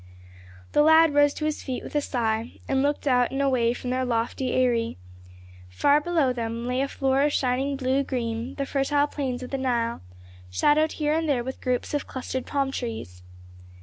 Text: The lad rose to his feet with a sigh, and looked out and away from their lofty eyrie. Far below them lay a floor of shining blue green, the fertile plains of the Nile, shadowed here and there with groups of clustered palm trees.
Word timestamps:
The 0.71 0.81
lad 0.81 1.13
rose 1.13 1.31
to 1.35 1.45
his 1.45 1.61
feet 1.61 1.83
with 1.83 1.93
a 1.93 2.01
sigh, 2.01 2.53
and 2.67 2.81
looked 2.81 3.05
out 3.07 3.29
and 3.29 3.39
away 3.39 3.71
from 3.75 3.91
their 3.91 4.03
lofty 4.03 4.51
eyrie. 4.55 4.97
Far 5.69 6.01
below 6.01 6.33
them 6.33 6.65
lay 6.65 6.81
a 6.81 6.87
floor 6.87 7.21
of 7.21 7.33
shining 7.33 7.77
blue 7.77 8.01
green, 8.01 8.55
the 8.55 8.65
fertile 8.65 9.05
plains 9.05 9.43
of 9.43 9.51
the 9.51 9.59
Nile, 9.59 10.01
shadowed 10.49 10.93
here 10.93 11.13
and 11.13 11.29
there 11.29 11.43
with 11.43 11.61
groups 11.61 11.93
of 11.93 12.07
clustered 12.07 12.47
palm 12.47 12.71
trees. 12.71 13.21